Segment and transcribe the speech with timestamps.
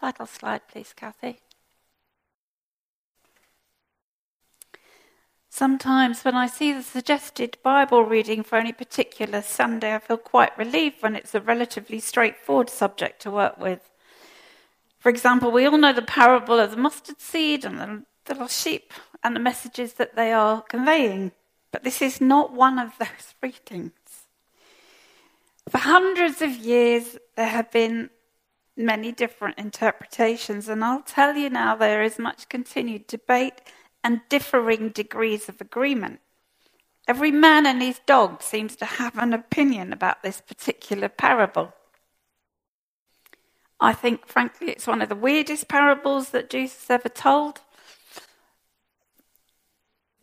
[0.00, 1.40] title slide, please, Kathy.
[5.50, 10.56] Sometimes when I see the suggested Bible reading for any particular Sunday, I feel quite
[10.56, 13.90] relieved when it's a relatively straightforward subject to work with.
[14.98, 18.92] For example, we all know the parable of the mustard seed and the little sheep
[19.22, 21.32] and the messages that they are conveying,
[21.72, 23.92] but this is not one of those readings.
[25.68, 28.10] For hundreds of years, there have been
[28.76, 33.60] many different interpretations, and I'll tell you now there is much continued debate
[34.02, 36.20] and differing degrees of agreement.
[37.06, 41.72] Every man and his dog seems to have an opinion about this particular parable.
[43.80, 47.60] I think, frankly, it's one of the weirdest parables that Jesus ever told.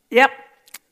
[0.09, 0.31] Yep,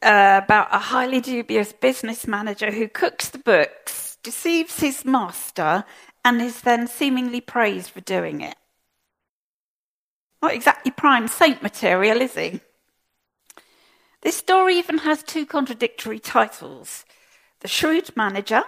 [0.01, 5.85] uh, about a highly dubious business manager who cooks the books, deceives his master,
[6.25, 8.55] and is then seemingly praised for doing it.
[10.41, 12.61] Not exactly prime saint material, is he?
[14.21, 17.05] This story even has two contradictory titles
[17.59, 18.63] The Shrewd Manager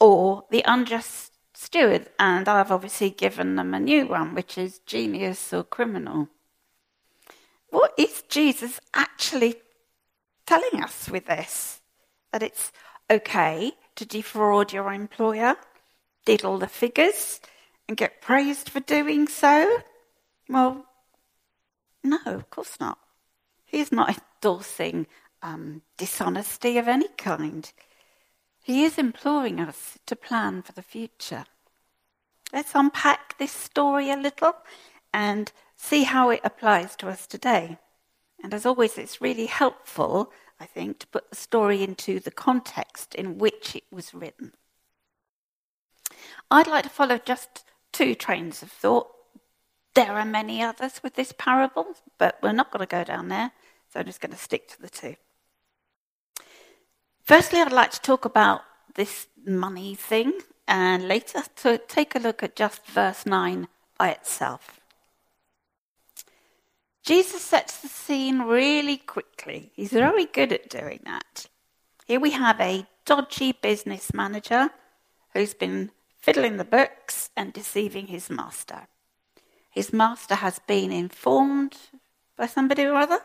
[0.00, 5.52] or The Unjust Steward, and I've obviously given them a new one, which is Genius
[5.52, 6.28] or Criminal.
[7.68, 9.56] What is Jesus actually
[10.46, 11.82] telling us with this?
[12.32, 12.72] That it's
[13.10, 15.56] okay to defraud your employer,
[16.28, 17.40] diddle the figures,
[17.88, 19.78] and get praised for doing so?
[20.46, 20.84] Well,
[22.04, 22.98] no, of course not.
[23.64, 25.06] He's not endorsing
[25.40, 27.72] um, dishonesty of any kind.
[28.62, 31.46] He is imploring us to plan for the future.
[32.52, 34.52] Let's unpack this story a little
[35.14, 37.78] and see how it applies to us today.
[38.44, 43.14] And as always, it's really helpful, I think, to put the story into the context
[43.14, 44.52] in which it was written.
[46.50, 49.08] I'd like to follow just two trains of thought
[49.94, 51.86] there are many others with this parable,
[52.18, 53.50] but we're not going to go down there,
[53.92, 55.16] so I'm just going to stick to the two.
[57.24, 58.62] Firstly, I'd like to talk about
[58.94, 60.32] this money thing,
[60.68, 63.66] and later to take a look at just verse 9
[63.98, 64.78] by itself.
[67.02, 69.72] Jesus sets the scene really quickly.
[69.74, 71.46] He's very good at doing that.
[72.06, 74.70] Here we have a dodgy business manager
[75.32, 78.88] who's been fiddling the books and deceiving his master.
[79.70, 81.76] His master has been informed
[82.36, 83.20] by somebody or other,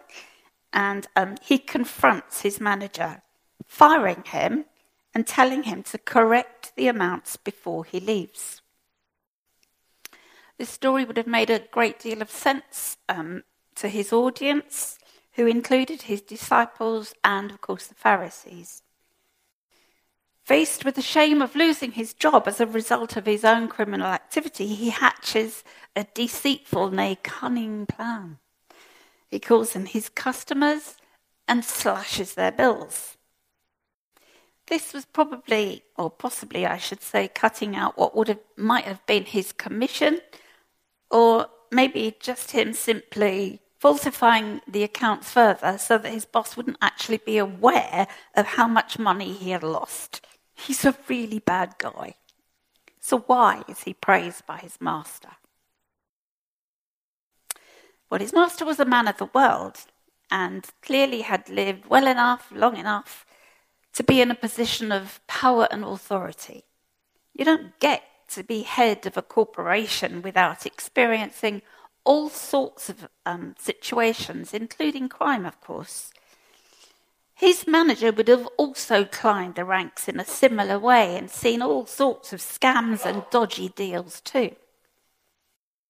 [0.71, 3.21] and um, he confronts his manager,
[3.65, 4.65] firing him
[5.13, 8.61] and telling him to correct the amounts before he leaves.
[10.57, 13.43] This story would have made a great deal of sense um,
[13.75, 14.99] to his audience,
[15.33, 18.82] who included his disciples and, of course, the Pharisees.
[20.43, 24.07] Faced with the shame of losing his job as a result of his own criminal
[24.07, 25.63] activity, he hatches
[25.95, 28.39] a deceitful, nay, cunning plan.
[29.29, 30.97] He calls in his customers
[31.47, 33.15] and slashes their bills.
[34.67, 39.05] This was probably, or possibly, I should say, cutting out what would have, might have
[39.05, 40.19] been his commission,
[41.09, 47.17] or maybe just him simply falsifying the accounts further so that his boss wouldn't actually
[47.17, 50.25] be aware of how much money he had lost.
[50.55, 52.15] He's a really bad guy.
[52.99, 55.31] So, why is he praised by his master?
[58.09, 59.77] Well, his master was a man of the world
[60.29, 63.25] and clearly had lived well enough, long enough
[63.93, 66.65] to be in a position of power and authority.
[67.33, 71.61] You don't get to be head of a corporation without experiencing
[72.03, 76.11] all sorts of um, situations, including crime, of course.
[77.35, 81.85] His manager would have also climbed the ranks in a similar way and seen all
[81.85, 84.55] sorts of scams and dodgy deals too.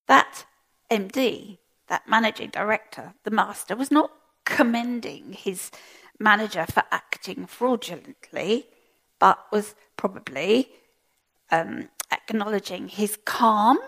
[0.06, 0.46] That
[0.90, 4.10] MD, that managing director, the master, was not
[4.44, 5.70] commending his
[6.18, 8.66] manager for acting fraudulently,
[9.18, 10.70] but was probably
[11.50, 13.78] um, acknowledging his calm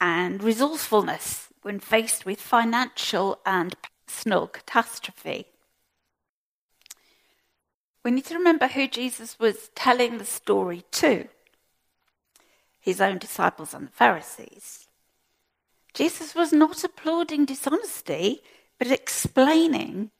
[0.00, 3.74] and resourcefulness when faced with financial and
[4.06, 5.46] personal catastrophe.
[8.06, 11.26] We need to remember who Jesus was telling the story to
[12.78, 14.86] his own disciples and the Pharisees.
[15.92, 18.42] Jesus was not applauding dishonesty,
[18.78, 20.12] but explaining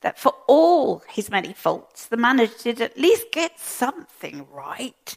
[0.00, 5.16] that for all his many faults, the manager did at least get something right.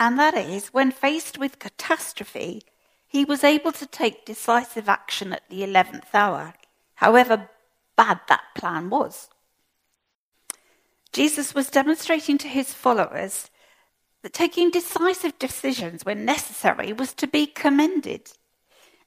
[0.00, 2.62] And that is, when faced with catastrophe,
[3.06, 6.54] he was able to take decisive action at the 11th hour,
[6.94, 7.50] however
[7.96, 9.28] bad that plan was.
[11.12, 13.50] Jesus was demonstrating to his followers
[14.22, 18.30] that taking decisive decisions when necessary was to be commended.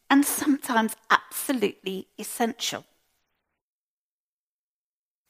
[0.10, 2.86] and sometimes absolutely essential.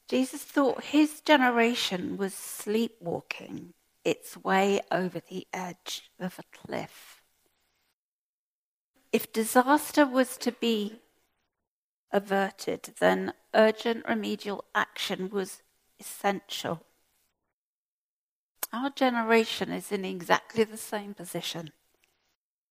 [0.10, 3.74] Jesus thought his generation was sleepwalking
[4.04, 7.22] its way over the edge of a cliff.
[9.14, 11.00] If disaster was to be
[12.12, 15.63] averted, then urgent remedial action was
[16.04, 16.84] essential.
[18.74, 21.72] Our generation is in exactly the same position.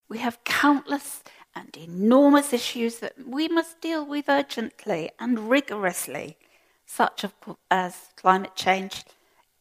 [0.06, 1.22] We have countless
[1.54, 6.36] and enormous issues that we must deal with urgently and rigorously,
[6.84, 7.24] such
[7.70, 9.04] as climate change,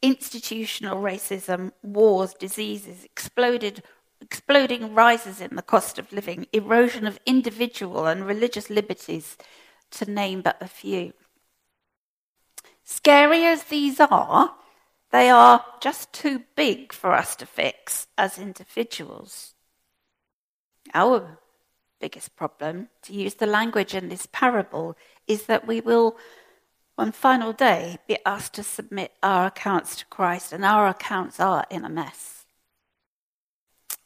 [0.01, 3.83] institutional racism, wars, diseases, exploded,
[4.19, 9.37] exploding rises in the cost of living, erosion of individual and religious liberties,
[9.91, 11.13] to name but a few.
[12.83, 14.55] Scary as these are,
[15.11, 19.53] they are just too big for us to fix as individuals.
[20.93, 21.39] Our
[21.99, 24.97] biggest problem, to use the language in this parable,
[25.27, 26.17] is that we will,
[26.95, 31.65] one final day, be asked to submit our accounts to Christ, and our accounts are
[31.69, 32.45] in a mess.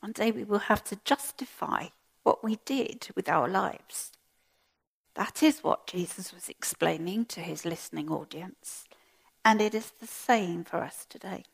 [0.01, 1.88] One day we will have to justify
[2.24, 4.12] what we did with our lives.
[5.16, 8.86] That is what Jesus was explaining to his listening audience,
[9.46, 11.46] and it is the same for us today.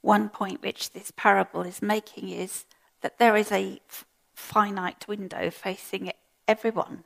[0.00, 2.66] One point which this parable is making is
[3.00, 6.12] that there is a f- finite window facing
[6.46, 7.02] everyone,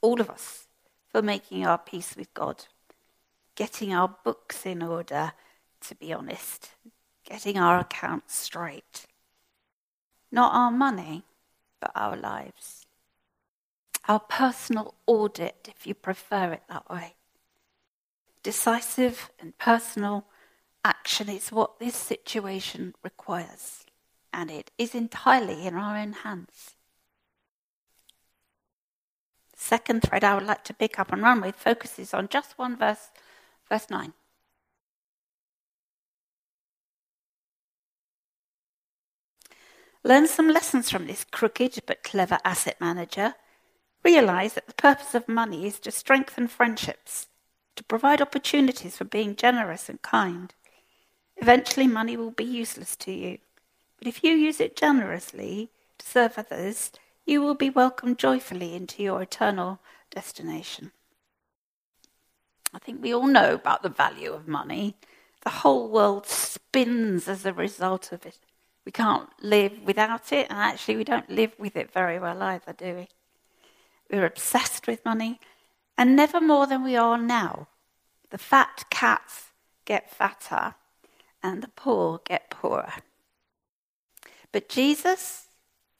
[0.00, 0.68] all of us,
[1.08, 2.66] for making our peace with God,
[3.56, 5.32] getting our books in order,
[5.80, 6.70] to be honest,
[7.24, 9.06] getting our accounts straight.
[10.30, 11.24] Not our money,
[11.80, 12.79] but our lives
[14.10, 17.14] our personal audit, if you prefer it that way.
[18.42, 20.26] Decisive and personal
[20.84, 23.84] action is what this situation requires,
[24.32, 26.74] and it is entirely in our own hands.
[29.54, 32.76] Second thread I would like to pick up and run with focuses on just one
[32.76, 33.10] verse,
[33.68, 34.12] verse 9.
[40.02, 43.34] Learn some lessons from this crooked but clever asset manager
[44.02, 47.26] Realize that the purpose of money is to strengthen friendships,
[47.76, 50.54] to provide opportunities for being generous and kind.
[51.36, 53.38] Eventually, money will be useless to you.
[53.98, 56.92] But if you use it generously to serve others,
[57.26, 59.80] you will be welcomed joyfully into your eternal
[60.10, 60.92] destination.
[62.72, 64.96] I think we all know about the value of money.
[65.42, 68.38] The whole world spins as a result of it.
[68.84, 72.72] We can't live without it, and actually, we don't live with it very well either,
[72.72, 73.08] do we?
[74.10, 75.38] We're obsessed with money,
[75.96, 77.68] and never more than we are now.
[78.30, 79.50] The fat cats
[79.84, 80.74] get fatter,
[81.42, 82.92] and the poor get poorer.
[84.52, 85.46] But Jesus,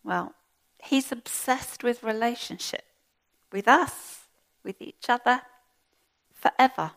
[0.03, 0.35] well,
[0.83, 2.85] he's obsessed with relationship,
[3.53, 4.25] with us,
[4.65, 5.43] with each other,
[6.33, 6.93] forever.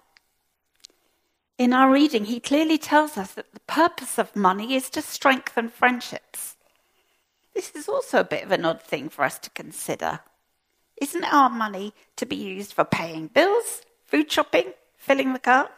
[1.58, 5.70] In our reading, he clearly tells us that the purpose of money is to strengthen
[5.70, 6.56] friendships.
[7.54, 10.22] This is also a bit of an odd thing for us to consider.
[11.04, 15.70] Isn't our money to be used for paying bills, food shopping, filling the car,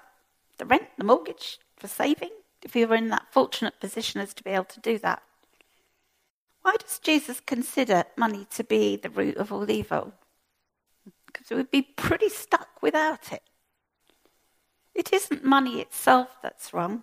[0.60, 2.30] the rent, the mortgage, for saving,
[2.62, 5.24] if we were in that fortunate position as to be able to do that?
[6.62, 10.14] Why does Jesus consider money to be the root of all evil?
[11.26, 13.42] Because we'd be pretty stuck without it.
[14.94, 17.02] It isn't money itself that's wrong,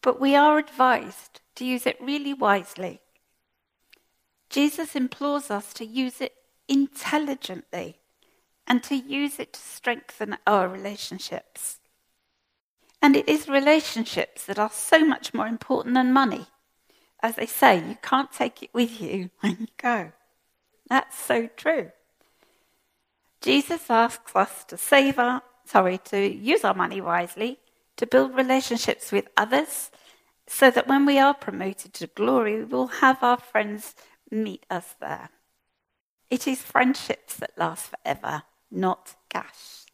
[0.00, 3.00] but we are advised to use it really wisely.
[4.48, 6.34] Jesus implores us to use it
[6.70, 7.98] intelligently
[8.66, 11.80] and to use it to strengthen our relationships.
[13.02, 16.46] And it is relationships that are so much more important than money.
[17.22, 20.12] As they say, you can't take it with you when you go.
[20.88, 21.90] That's so true.
[23.40, 27.58] Jesus asks us to save our, sorry, to use our money wisely,
[27.96, 29.90] to build relationships with others,
[30.46, 33.94] so that when we are promoted to glory, we will have our friends
[34.30, 35.30] meet us there.
[36.30, 39.84] It is friendships that last forever, not cash.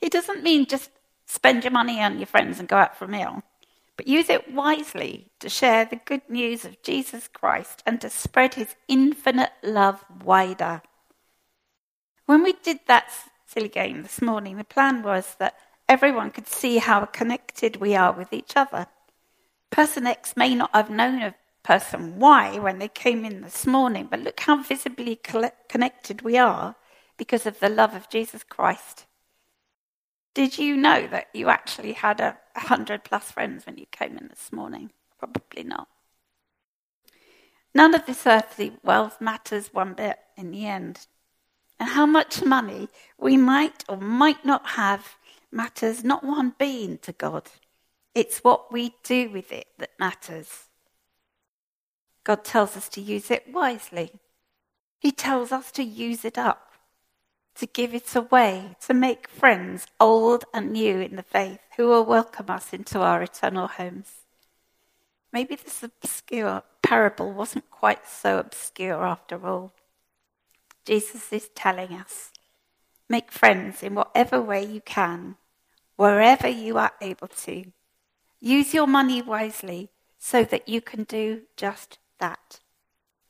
[0.00, 0.90] It doesn't mean just
[1.26, 3.42] spend your money on your friends and go out for a meal,
[3.96, 8.54] but use it wisely to share the good news of Jesus Christ and to spread
[8.54, 10.82] his infinite love wider.
[12.26, 13.10] When we did that
[13.46, 15.54] silly game this morning, the plan was that
[15.88, 18.88] everyone could see how connected we are with each other.
[19.70, 24.06] Person X may not have known of person Y when they came in this morning,
[24.08, 25.18] but look how visibly
[25.68, 26.76] connected we are
[27.16, 29.06] because of the love of Jesus Christ.
[30.34, 34.28] Did you know that you actually had a hundred plus friends when you came in
[34.28, 34.90] this morning?
[35.18, 35.88] Probably not.
[37.74, 41.06] None of this earthly wealth matters one bit in the end.
[41.80, 45.16] And how much money we might or might not have
[45.50, 47.48] matters not one bean to God.
[48.14, 50.68] It's what we do with it that matters.
[52.24, 54.12] God tells us to use it wisely.
[54.98, 56.72] He tells us to use it up,
[57.56, 62.04] to give it away, to make friends, old and new in the faith, who will
[62.04, 64.10] welcome us into our eternal homes.
[65.30, 69.72] Maybe this obscure parable wasn't quite so obscure after all.
[70.86, 72.30] Jesus is telling us
[73.08, 75.36] make friends in whatever way you can,
[75.96, 77.64] wherever you are able to.
[78.40, 82.60] Use your money wisely so that you can do just that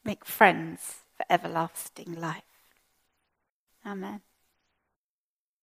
[0.05, 2.43] make friends for everlasting life.
[3.87, 4.21] Amen.